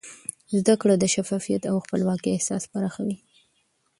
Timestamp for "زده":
0.57-0.75